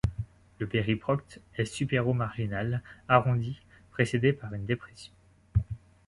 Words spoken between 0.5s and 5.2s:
Le périprocte est supéromarginal, arrondi, précédé par une dépression.